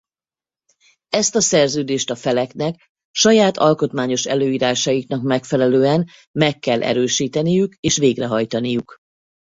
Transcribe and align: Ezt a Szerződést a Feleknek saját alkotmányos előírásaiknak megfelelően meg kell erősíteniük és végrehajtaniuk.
Ezt 1.09 1.35
a 1.35 1.41
Szerződést 1.41 2.09
a 2.11 2.15
Feleknek 2.15 2.89
saját 3.11 3.57
alkotmányos 3.57 4.25
előírásaiknak 4.25 5.23
megfelelően 5.23 6.09
meg 6.39 6.59
kell 6.59 6.83
erősíteniük 6.83 7.75
és 7.79 7.97
végrehajtaniuk. 7.97 8.97